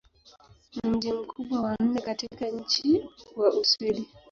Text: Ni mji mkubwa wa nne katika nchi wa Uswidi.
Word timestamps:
Ni 0.73 0.89
mji 0.89 1.11
mkubwa 1.13 1.61
wa 1.61 1.75
nne 1.79 2.01
katika 2.01 2.45
nchi 2.47 3.09
wa 3.35 3.49
Uswidi. 3.53 4.07